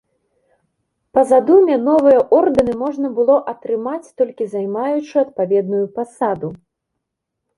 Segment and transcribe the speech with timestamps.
[1.15, 6.49] Па задуме новыя ордэны можна было атрымаць, толькі займаючы адпаведную пасаду.